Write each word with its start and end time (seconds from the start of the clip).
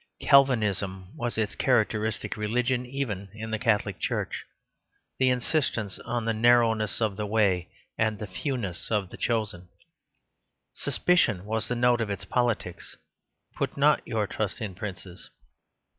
Calvinism 0.19 1.15
was 1.15 1.37
its 1.37 1.53
characteristic 1.53 2.35
religion, 2.35 2.87
even 2.87 3.29
in 3.35 3.51
the 3.51 3.59
Catholic 3.59 3.99
Church, 3.99 4.43
the 5.19 5.29
insistence 5.29 5.99
on 5.99 6.25
the 6.25 6.33
narrowness 6.33 7.01
of 7.01 7.17
the 7.17 7.27
way 7.27 7.69
and 7.99 8.17
the 8.17 8.25
fewness 8.25 8.89
of 8.89 9.11
the 9.11 9.17
chosen. 9.17 9.69
Suspicion 10.73 11.45
was 11.45 11.67
the 11.67 11.75
note 11.75 12.01
of 12.01 12.09
its 12.09 12.25
politics 12.25 12.95
"put 13.55 13.77
not 13.77 14.01
your 14.03 14.25
trust 14.25 14.59
in 14.59 14.73
princes." 14.73 15.29